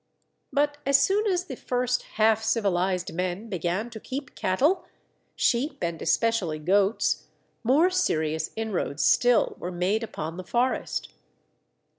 But 0.51 0.79
as 0.83 0.99
soon 0.99 1.27
as 1.27 1.43
the 1.45 1.55
first 1.55 2.01
half 2.17 2.43
civilized 2.43 3.13
men 3.13 3.49
began 3.49 3.91
to 3.91 3.99
keep 3.99 4.33
cattle, 4.33 4.83
sheep, 5.35 5.83
and 5.83 6.01
especially 6.01 6.57
goats, 6.57 7.27
more 7.63 7.91
serious 7.91 8.49
inroads 8.55 9.03
still 9.03 9.55
were 9.59 9.71
made 9.71 10.01
upon 10.01 10.37
the 10.37 10.43
forest. 10.43 11.13